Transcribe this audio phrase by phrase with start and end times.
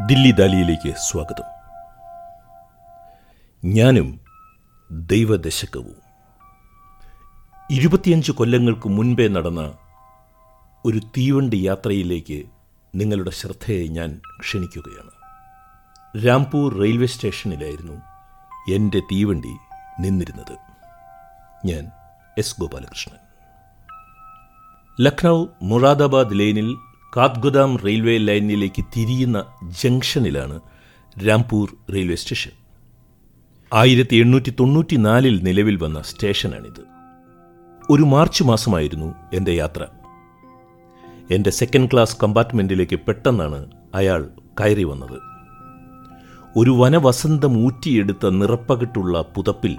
[0.00, 1.44] ദില്ലി ദാലിയിലേക്ക് സ്വാഗതം.
[3.64, 4.20] ഞാനും
[4.90, 5.96] ദൈവദശകവും.
[7.70, 9.60] ഇരുപത്തിയഞ്ച് കൊല്ലങ്ങൾക്ക് മുൻപേ നടന്ന
[10.84, 12.42] ഒരു തീവണ്ടി യാത്രയിലേക്ക്
[12.94, 15.10] നിങ്ങളുടെ ശ്രദ്ധയെ ഞാൻ ക്ഷണിക്കുകയാണ്.
[16.26, 18.02] രാംപൂർ റെയിൽവേ സ്റ്റേഷനിലായിരുന്നു
[18.72, 19.56] എന്റെ തീവണ്ടി
[20.00, 20.58] നിന്നിരുന്നത്.
[21.66, 21.90] ഞാൻ
[22.38, 23.18] എസ് ഗോപാലകൃഷ്ണൻ.
[25.00, 29.44] ലക്നൗ മുറാദാബാദ് ലൈനിൽ കാത്ഗുദാം റെയിൽവേ ലൈനിലേക്ക് തിരിയുന്ന
[29.82, 30.60] ജംഗ്ഷനിലാണ്
[31.28, 32.50] രാംപൂർ റെയിൽവേ സ്റ്റേഷൻ.
[33.72, 36.80] ആയിരത്തി എണ്ണൂറ്റി തൊണ്ണൂറ്റിനാലിൽ നിലവിൽ വന്ന സ്റ്റേഷനാണിത്.
[37.90, 39.86] ഒരു മാർച്ച് മാസമായിരുന്നു എന്റെ യാത്ര.
[41.30, 44.28] എന്റെ സെക്കൻഡ് ക്ലാസ് കമ്പാർട്ട്മെന്റിലേക്ക് പെട്ടെന്നാണ് അയാൾ
[44.60, 45.20] കയറി വന്നത്.
[46.56, 49.76] ഒരു വനവസന്തം ഊറ്റിയെടുത്ത നിറപ്പകിട്ടുള്ള പുതപ്പിൽ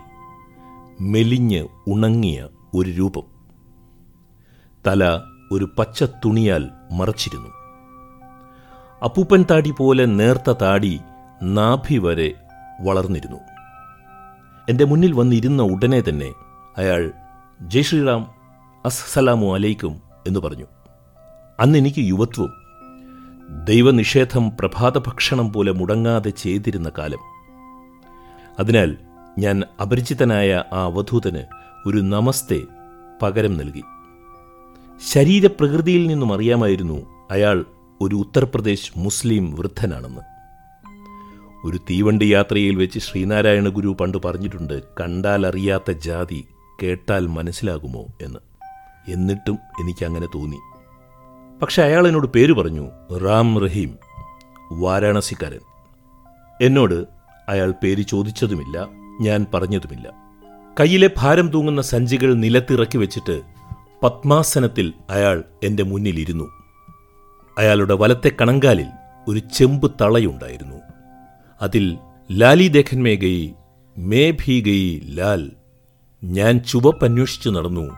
[1.01, 3.23] മെലിഞ്ഞ് ഉണങ്ങിയ ഒരു രൂപം.
[4.87, 5.19] തല
[5.55, 7.49] ഒരു പച്ച തുണിയാൽ മറച്ചിരുന്നു.
[9.03, 11.01] അപ്പൂപ്പൻ താടി പോലെ നേർത്ത താടി
[11.43, 12.33] നാഭി വരെ
[12.81, 13.37] വളർന്നിരുന്നു.
[14.69, 16.33] എന്റെ മുന്നിൽ വന്നിരുന്ന ഉടനെ തന്നെ
[16.77, 17.11] അയാൾ
[17.61, 18.31] ജയ് ശ്രീറാം
[18.85, 20.65] അസ്സലാമു അലൈക്കും എന്ന് പറഞ്ഞു.
[21.59, 22.51] അന്ന് എനിക്ക് യുവത്വം
[23.65, 27.19] ദൈവനിഷേധം പ്രഭാതഭക്ഷണം പോലെ മുടങ്ങാതെ ചെയ്തിരുന്ന കാലം.
[28.59, 28.97] അതിനാൽ
[29.39, 31.43] ഞാൻ അപരിചിതനായ ആ അവധൂതന്
[31.85, 32.61] ഒരു നമസ്തേ
[33.21, 33.83] പകരം നൽകി.
[35.03, 37.65] ശരീരപ്രകൃതിയിൽ നിന്നും അറിയാമായിരുന്നു അയാൾ
[38.01, 40.21] ഒരു ഉത്തർപ്രദേശ് മുസ്ലിം വൃദ്ധനാണെന്ന്.
[41.67, 46.45] ഒരു തീവണ്ടി യാത്രയിൽ വെച്ച് ശ്രീനാരായണ ഗുരു പണ്ട് പറഞ്ഞിട്ടുണ്ട് കണ്ടാൽ അറിയാത്ത ജാതി
[46.83, 48.39] കേട്ടാൽ മനസ്സിലാകുമോ എന്ന്.
[49.07, 50.57] എന്നിട്ടും എനിക്കങ്ങനെ തോന്നി.
[51.61, 53.97] പക്ഷെ അയാൾ എന്നോട് പേര് പറഞ്ഞു റാം റഹീം
[54.71, 55.59] വാരാണസിക്കാരൻ.
[56.61, 57.05] എന്നോട്
[57.49, 58.87] അയാൾ പേര് ചോദിച്ചതുമില്ല
[59.21, 60.11] ഞാൻ പറഞ്ഞതുമില്ല.
[60.79, 63.54] കയ്യിലെ ഭാരം തൂങ്ങുന്ന സഞ്ചികൾ നിലത്തിറക്കി വെച്ചിട്ട്
[64.03, 66.43] പത്മാസനത്തിൽ അയാൾ എന്റെ മുന്നിലിരുന്നു.
[67.57, 68.85] അയാളുടെ വലത്തെ കണങ്കാലിൽ
[69.27, 70.75] ഒരു ചെമ്പ് തളയുണ്ടായിരുന്നു.
[71.61, 71.97] അതിൽ
[72.31, 73.53] ലാലി ദേഖന്മേ ഗയി
[73.97, 75.51] മേ ഭീ ഗയി ലാൽ
[76.23, 77.91] ഞാൻ ചുവപ്പ് അന്വേഷിച്ചു നടന്നു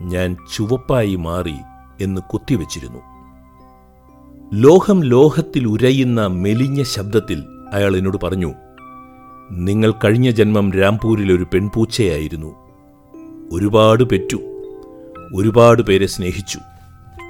[0.00, 1.54] ഞാൻ ചുവപ്പായി മാറി
[2.00, 2.98] എന്ന് കുത്തിവെച്ചിരുന്നു.
[4.54, 8.54] ലോഹം ലോഹത്തിൽ ഉരയുന്ന മെലിഞ്ഞ ശബ്ദത്തിൽ അയാൾ എന്നോട് പറഞ്ഞു
[9.52, 12.54] നിങ്ങൾ കഴിഞ്ഞ ജന്മം രാംപൂരിൽ ഒരു പെൺപൂച്ചയായിരുന്നു.
[13.52, 14.49] ഒരുപാട് പെറ്റു.
[15.34, 16.58] ഒരുപാട് പേരെ സ്നേഹിച്ചു.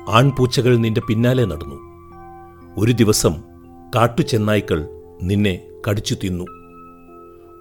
[0.09, 1.75] ആൺപൂച്ചകൾ നിന്റെ പിന്നാലെ നടന്നു.
[2.79, 3.35] ഒരു ദിവസം
[3.97, 4.89] കാട്ടുചെന്നായ്ക്കൾ
[5.23, 6.45] നിന്നെ കടിച്ചു തിന്നു.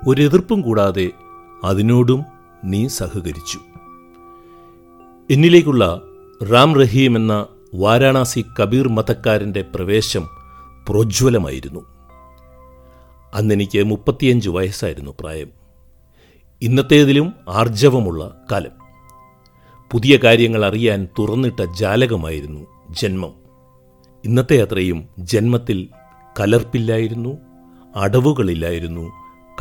[0.07, 1.09] ഒരെതിർപ്പും കൂടാതെ
[1.63, 2.23] അതിനോടും
[2.63, 3.59] നീ സഹകരിച്ചു.
[5.31, 6.01] എന്നിലേക്കുള്ള
[6.51, 7.45] റാം റഹീം എന്ന
[7.75, 10.29] വാരാണസി കബീർ മതക്കാരന്റെ പ്രവേശം
[10.87, 11.85] പ്രോജ്വലമായിരുന്നു.
[13.33, 15.47] അന്നെനിക്ക് മുപ്പത്തിയഞ്ച് വയസ്സായിരുന്നു പ്രായം.
[16.61, 18.78] ഇന്നത്തേതിലും ആർജവമുള്ള കാലം.
[19.91, 23.33] പുതിയ കാര്യങ്ങൾ അറിയാൻ തുറന്നിട്ട ജാലകമായിരുന്നു ജന്മം.
[24.25, 25.89] ഇന്നത്തെ അത്രയും ജന്മത്തിൽ
[26.39, 27.37] കലർപ്പില്ലായിരുന്നു
[27.95, 29.11] അടവുകളില്ലായിരുന്നു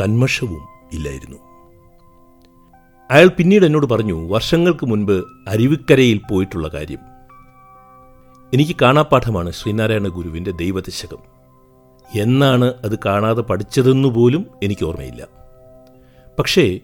[0.00, 1.38] കന്മഷവും ഇല്ലായിരുന്നു.
[3.10, 6.98] അയാൾ പിന്നീട് എന്നോട് പറഞ്ഞു വർഷങ്ങൾക്ക് മുൻപ് അരുവിക്കരയിൽ പോയിട്ടുള്ള കാര്യം.
[8.54, 11.18] എനിക്ക് കാണാപ്പാഠമാണ് ശ്രീനാരായണ ഗുരുവിന്റെ ദൈവദശകം.
[12.20, 15.26] എന്നാണ് അത് കാണാതെ പഠിച്ചതെന്നു പോലും എനിക്ക് ഓർമ്മയില്ല.
[16.38, 16.80] പക്ഷേ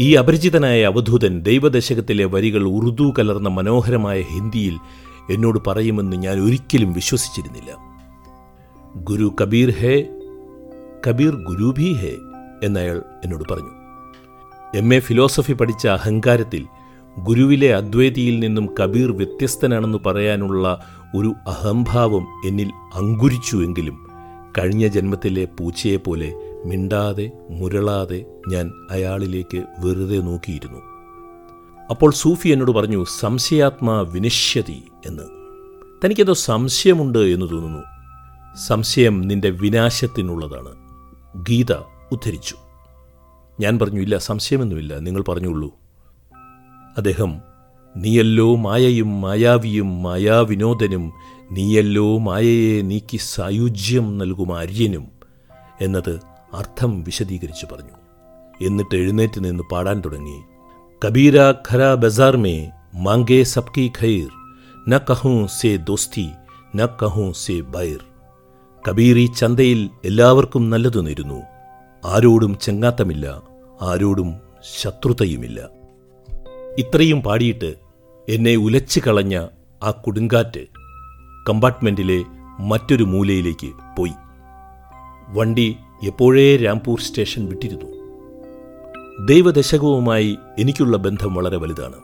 [0.00, 4.76] ഈ അപരിചിതനായ അവധൂതൻ ദൈവദശകത്തിലെ വരികൾ ഉറുദു കലർന്ന മനോഹരമായ ഹിന്ദിയിൽ
[5.30, 7.70] എന്നോട് പറയുമെന്ന് ഞാൻ ഒരിക്കലും വിശ്വസിച്ചിരുന്നില്ല.
[8.96, 10.06] ഗുരു കബീർ ഹേ
[11.06, 12.12] കബീർ ഗുരു ഭി ഹേ
[12.62, 13.72] എന്നയാൾ എന്നോട് പറഞ്ഞു.
[14.74, 16.64] എം എ ഫിലോസഫി പഠിച്ച അഹങ്കാരത്തിൽ
[17.18, 20.84] ഗുരുവിലെ അദ്വൈതിയിൽ നിന്നും കബീർ വ്യത്യസ്തനാണെന്ന് പറയാനുള്ള
[21.16, 24.06] ഒരു അഹംഭാവം എന്നിൽ അങ്കുരിച്ചുവെങ്കിലും
[24.58, 26.34] കഴിഞ്ഞ ജന്മത്തിലെ പൂച്ചയെപ്പോലെ
[26.66, 30.78] മിണ്ടാതെ മുരളാതെ ഞാൻ അയാളിലേക്ക് വെറുതെ നോക്കിയിരുന്നു.
[31.90, 35.22] അപ്പോൾ സൂഫി എന്നോട് പറഞ്ഞു സംശയാത്മാ വിനശ്യതി എന്ന്.
[36.04, 37.82] തനിക്കെന്തോ സംശയമുണ്ട് എന്ന് തോന്നുന്നു.
[38.66, 40.74] സംശയം നിന്റെ വിനാശത്തിനുള്ളതാണ്.
[41.42, 41.72] ഗീത
[42.12, 42.54] ഉദ്ധരിച്ചു.
[43.60, 45.74] ഞാൻ പറഞ്ഞു ഇല്ല സംശയമൊന്നുമില്ല നിങ്ങൾ പറഞ്ഞുള്ളൂ.
[46.96, 47.40] അദ്ദേഹം
[47.96, 51.12] നീയല്ലോ മായയും മായാവിയും മായാവിനോദനും
[51.52, 55.08] നീയല്ലോ മായയെ നീക്കി സായുജ്യം നൽകും ആര്യനും
[55.80, 56.20] എന്നത്
[56.54, 57.96] അർത്ഥം വിശദീകരിച്ചു പറഞ്ഞു.
[58.66, 60.42] എന്നിട്ട് എഴുന്നേറ്റ് നിന്ന് പാടാൻ തുടങ്ങി.
[61.04, 64.28] കബീര ഖര ബസാർ മേ മാങ്കേ സബ്കി ഖൈർ
[64.88, 66.28] ന കഹൂ സേ ദോസ്തി
[66.76, 67.98] ന കഹൂ സേ ബൈർ.
[68.88, 71.42] കബീർ ഈ ചന്തയിൽ എല്ലാവർക്കും നല്ലതു നേരുന്നു.
[72.04, 73.42] ആരോടും ചെങ്ങാത്തമില്ല
[73.82, 74.40] ആരോടും
[74.80, 75.68] ശത്രുതയുമില്ല.
[76.78, 77.74] ഇത്രയും പാടിയിട്ട്
[78.28, 79.46] എന്നെ ഉലച്ചു കളഞ്ഞ
[79.82, 80.66] ആ കൊടുങ്കാറ്റ്
[81.48, 82.24] കമ്പാർട്ട്മെന്റിലെ
[82.60, 84.12] മറ്റൊരു മൂലയിലേക്ക് പോയി.
[85.28, 87.98] വണ്ടി എപ്പോഴേ രാംപൂർ സ്റ്റേഷൻ വിട്ടിരുന്നു.
[89.26, 91.96] ദൈവദശകവുമായി എനിക്കുള്ള ബന്ധം വളരെ വലുതാണ്.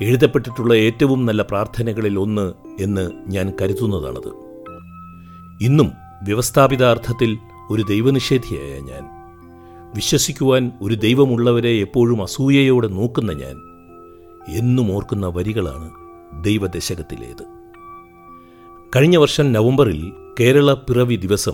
[0.00, 4.28] എഴുതപ്പെട്ടിട്ടുള്ള ഏറ്റവും നല്ല പ്രാർത്ഥനകളിൽ ഒന്ന് എന്ന് ഞാൻ കരുതുന്നതാണത്.
[5.62, 5.92] ഇന്നും
[6.22, 7.38] വ്യവസ്ഥാപിതാർത്ഥത്തിൽ
[7.70, 9.02] ഒരു ദൈവനിഷേധിയായ ഞാൻ.
[9.96, 13.56] വിശ്വസിക്കുവാൻ ഒരു ദൈവമുള്ളവരെ എപ്പോഴും അസൂയയോടെ നോക്കുന്ന ഞാൻ.
[14.48, 15.90] എന്നും ഓർക്കുന്ന വരികളാണ്
[16.44, 17.44] ദൈവദശകത്തിലേത്.
[18.96, 21.52] കഴിഞ്ഞ വർഷം നവംബറിൽ കേരള പിറവി ദിവസം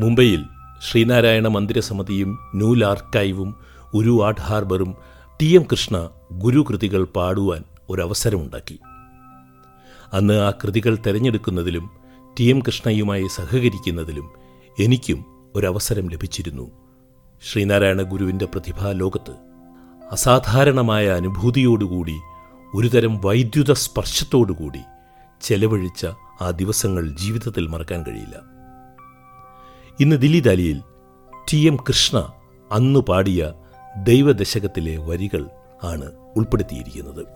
[0.00, 0.44] മുംബൈയിൽ
[0.82, 3.54] ശ്രീനാരായണ മന്ദിരസമിതിയും ന്യൂ ആർക്കൈവും
[3.94, 4.96] ഉരു ആർട്ട് ഹാർബറും
[5.40, 8.78] ടി എം കൃഷ്ണ ഗുരുകൃതികൾ പാടുവാൻ ഒരവസരമുണ്ടാക്കി.
[10.12, 11.90] അന്ന് ആ കൃതികൾ തിരഞ്ഞെടുക്കുന്നതിലും
[12.40, 14.30] ടി എം കൃഷ്ണയുമായി സഹകരിക്കുന്നതിലും
[14.80, 15.24] എനിക്കും
[15.54, 16.70] ഒരവസരം ലഭിച്ചിരുന്നു.
[17.50, 19.34] ശ്രീനാരായണ ഗുരുവിന്റെ പ്രതിഭാലോകത്ത്
[20.12, 22.16] അസാധാരണമായ അനുഭൂതിയോടുകൂടി
[22.74, 24.80] ഒരുതരം വൈദ്യുത സ്പർശത്തോടുകൂടി
[25.40, 26.06] ചെലവഴിച്ച
[26.40, 28.55] ആ ദിവസങ്ങൾ ജീവിതത്തിൽ മറക്കാൻ കഴിയില്ല.
[30.00, 30.82] ഇന്ന് ദില്ലി ദാലിയിൽ
[31.52, 32.32] ടി എം കൃഷ്ണ
[32.72, 33.52] അന്നു പാടിയ
[34.02, 35.46] ദൈവദശകത്തിലെ വരികൾ
[35.82, 37.26] ആണ് ഉൾപ്പെടുത്തിയിരിക്കുന്നത്.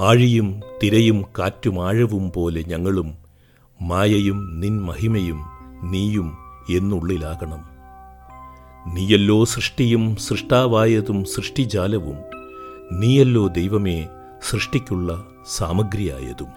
[0.00, 3.14] ആഴിയും തിരയും കാറ്റുമാഴവും പോലെ ഞങ്ങളും
[3.82, 5.40] മായയും നിൻ മഹിമയും
[5.90, 6.36] നീയും
[6.76, 7.64] എന്നുള്ളിലാകണം.
[8.94, 12.16] നീയല്ലോ സൃഷ്ടിയും സൃഷ്ടാവായതും സൃഷ്ടിജാലവും
[13.00, 14.08] നീയല്ലോ ദൈവമേ
[14.50, 16.48] സൃഷ്ടിക്കുള്ള സാമഗ്രിയായതും.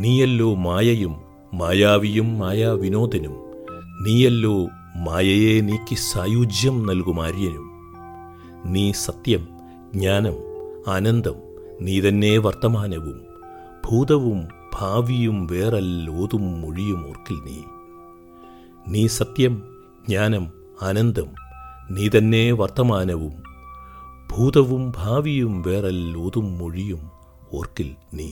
[0.00, 1.20] നീയല്ലോ മായയും
[1.54, 3.47] മായാവിയും മായാവിനോദനും
[4.00, 4.66] നീയല്ലോ
[4.96, 7.66] മായയെ നീക്കി സായുജ്യം നൽകും ആര്യനും.
[8.64, 9.48] നീ സത്യം
[9.94, 10.36] ജ്ഞാനം
[10.88, 11.34] ആനന്ദം
[11.80, 13.18] നീ തന്നെ വർത്തമാനവും
[13.84, 17.58] ഭൂതവും ഭാവിയും വേറല്ലോതും മൊഴിയും ഓർക്കിൽ നീ.
[18.88, 19.62] നീ സത്യം
[20.08, 20.52] ജ്ഞാനം
[20.82, 21.28] ആനന്ദം
[21.90, 23.42] നീ തന്നെ വർത്തമാനവും
[24.30, 27.10] ഭൂതവും ഭാവിയും വേറല്ലോതും മൊഴിയും
[27.52, 28.30] ഓർക്കിൽ നീ.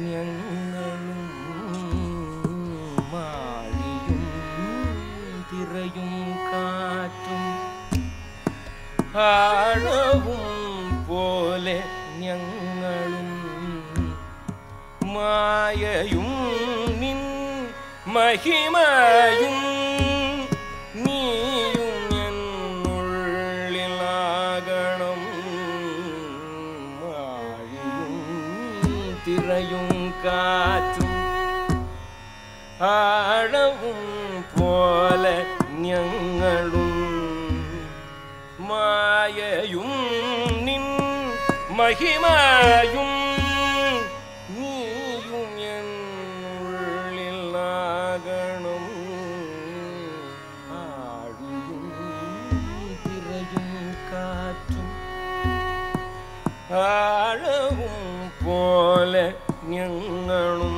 [0.06, 1.22] ഞങ്ങളും
[3.12, 4.24] മാളിയും
[5.52, 6.12] തിറയും
[6.50, 7.44] കാറ്റും
[9.26, 10.44] ആഴവും
[11.10, 11.78] പോലെ
[12.20, 13.30] ഞങ്ങളും
[15.14, 16.30] മായയും
[17.02, 17.20] നിൻ
[18.08, 19.58] മഹിമയും
[29.30, 29.90] തിരയും
[30.26, 31.12] കാറ്റും
[32.90, 34.00] ആഴവും
[34.54, 35.38] പോലെ
[35.86, 36.96] ഞങ്ങളും.
[38.70, 39.92] മായയും
[40.66, 40.86] നിൻ
[41.78, 43.10] മഹിമയും
[56.82, 57.79] ആഴവും
[59.72, 60.78] ഞങ്ങളും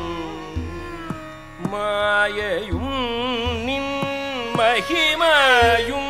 [1.71, 2.87] മായയും
[3.65, 3.85] നിൻ
[4.57, 6.00] മഹിമയും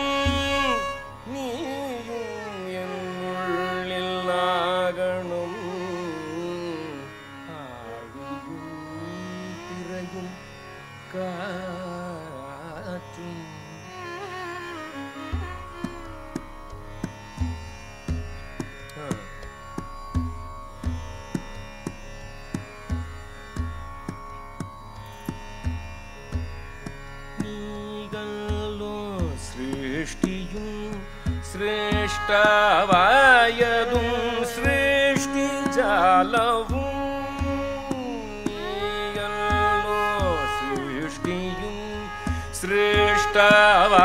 [42.60, 43.96] സൃഷ്ടാവായതും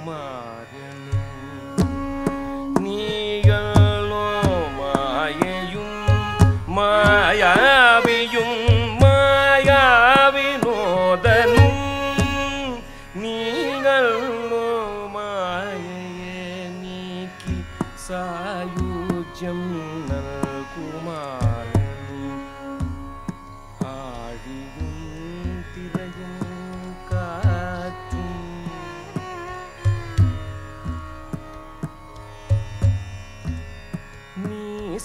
[0.02, 0.51] 嘛。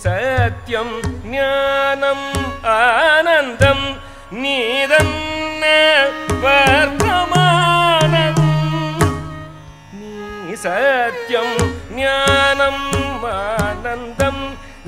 [0.06, 0.88] സത്യം
[1.22, 2.18] ജ്ഞാനം
[2.72, 3.78] ആനന്ദം
[4.42, 4.58] നീ
[4.92, 5.78] തന്നെ
[6.44, 8.36] വർത്തമാനം
[9.94, 10.12] നീ
[10.64, 11.48] സത്യം
[11.90, 12.76] ജ്ഞാനം
[13.32, 14.36] ആനന്ദം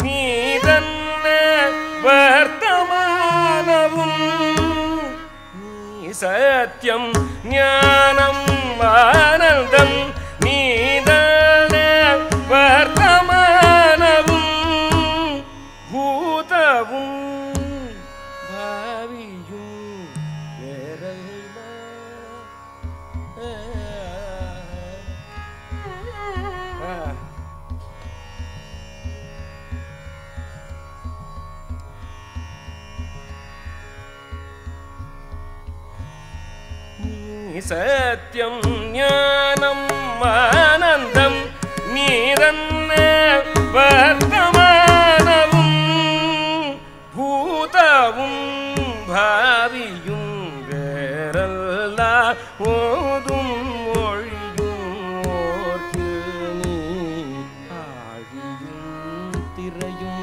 [0.05, 0.21] നീ
[0.67, 1.41] തന്നെ
[2.07, 2.95] വർത്തമാനവും
[5.57, 7.05] നീ സത്യം
[37.59, 39.79] നീ സത്യം ജ്ഞാനം
[40.27, 41.33] ആനന്ദം
[41.95, 42.11] നീ
[42.41, 43.09] തന്നെ
[43.75, 45.71] വർത്തമാനവും
[47.15, 48.35] ഭൂതവും
[49.11, 50.23] ഭാവിയും
[50.69, 52.01] വേറല്ല
[52.69, 53.49] ഓതും
[53.87, 54.79] മൊഴിയും
[55.35, 56.09] ഓർക്ക്
[56.61, 56.79] നീ
[57.81, 58.79] ആഴിയും
[59.57, 60.17] തിരയും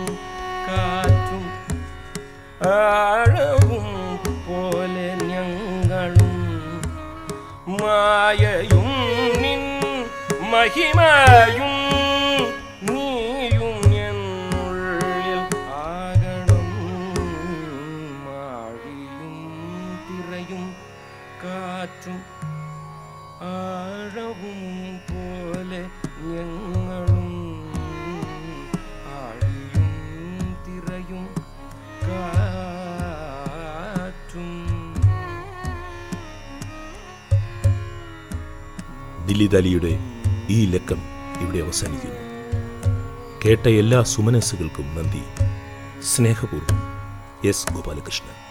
[10.66, 11.74] മഹിമയും
[12.86, 15.42] നീയും എന്നുള്ളിൽ
[15.74, 16.70] ആകണം.
[18.26, 19.36] മാഴിയും
[20.08, 20.64] തിറയും
[21.44, 22.18] കാറ്റും
[23.52, 24.60] ആഴവും
[25.10, 25.84] പോലെ
[26.32, 27.30] ഞങ്ങളും.
[29.20, 29.88] ആഴിയും
[30.66, 31.24] തിറയും
[32.08, 32.42] കാറ്റും.
[39.56, 40.15] അലിയുടെ
[40.50, 40.98] ഈ ലക്കം
[41.40, 42.20] ഇവിടെ അവസാനിക്കുന്നു.
[43.46, 45.22] കേട്ട എല്ലാ സുമനസ്സുകൾക്കും നന്ദി.
[46.04, 46.82] സ്നേഹപൂർവം
[47.48, 48.45] എസ് ഗോപാലകൃഷ്ണൻ.